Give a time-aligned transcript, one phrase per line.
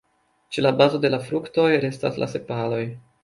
[0.55, 2.81] Ĉe la bazo de la fruktoj restas la sepaloj.